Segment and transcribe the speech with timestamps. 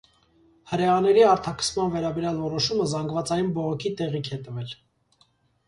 [0.69, 4.77] Հրեաների արտաքսման վերաբերյալ որոշումը զանգվածային բողոքի տեղիք է տվել։